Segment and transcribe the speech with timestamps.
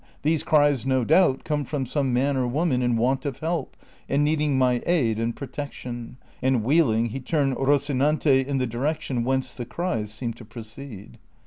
[0.23, 3.77] These cries, no doubt, come from some man or woman in want of help,
[4.09, 9.53] and needing my aid and protection;" and wheeling, he turned Eocinante in the direction whence
[9.55, 11.19] the cries seemed to proceed.